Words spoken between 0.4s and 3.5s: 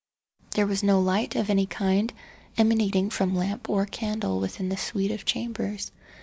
There was no light of any kind emanating from